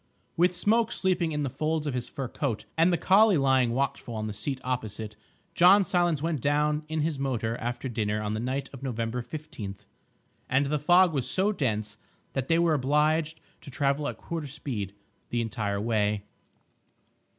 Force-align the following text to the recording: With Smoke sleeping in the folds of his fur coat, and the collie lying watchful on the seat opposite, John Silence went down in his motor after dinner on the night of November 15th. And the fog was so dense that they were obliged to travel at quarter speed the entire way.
With 0.35 0.55
Smoke 0.55 0.91
sleeping 0.91 1.31
in 1.31 1.43
the 1.43 1.47
folds 1.51 1.85
of 1.85 1.93
his 1.93 2.09
fur 2.09 2.27
coat, 2.27 2.65
and 2.75 2.91
the 2.91 2.97
collie 2.97 3.37
lying 3.37 3.71
watchful 3.71 4.15
on 4.15 4.25
the 4.25 4.33
seat 4.33 4.59
opposite, 4.63 5.15
John 5.53 5.85
Silence 5.85 6.23
went 6.23 6.41
down 6.41 6.81
in 6.87 7.01
his 7.01 7.19
motor 7.19 7.55
after 7.57 7.87
dinner 7.87 8.19
on 8.19 8.33
the 8.33 8.39
night 8.39 8.67
of 8.73 8.81
November 8.81 9.21
15th. 9.21 9.85
And 10.49 10.65
the 10.65 10.79
fog 10.79 11.13
was 11.13 11.29
so 11.29 11.51
dense 11.51 11.99
that 12.33 12.47
they 12.47 12.57
were 12.57 12.73
obliged 12.73 13.39
to 13.61 13.69
travel 13.69 14.07
at 14.07 14.17
quarter 14.17 14.47
speed 14.47 14.95
the 15.29 15.39
entire 15.39 15.79
way. 15.79 16.23